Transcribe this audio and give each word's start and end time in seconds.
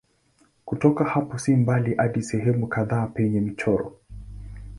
Kutoka 0.65 1.03
hapo 1.05 1.37
si 1.37 1.55
mbali 1.55 1.95
hadi 1.95 2.21
sehemu 2.23 2.67
kadhaa 2.67 3.07
penye 3.07 3.41
michoro. 3.41 3.97